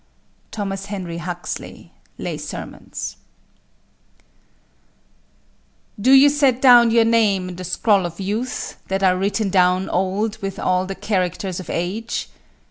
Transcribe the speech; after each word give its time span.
THOMAS 0.51 0.87
HENRY 0.87 1.17
HUXLEY, 1.19 1.91
Lay 2.17 2.35
Sermons. 2.35 3.17
Do 6.01 6.11
you 6.11 6.27
set 6.27 6.59
down 6.59 6.89
your 6.89 7.05
name 7.05 7.47
in 7.49 7.55
the 7.55 7.63
scroll 7.63 8.07
of 8.07 8.19
youth, 8.19 8.77
that 8.87 9.03
are 9.03 9.15
written 9.15 9.51
down 9.51 9.89
old 9.89 10.39
with 10.41 10.57
all 10.57 10.87
the 10.87 10.95
characters 10.95 11.59
of 11.59 11.69
age? 11.69 12.29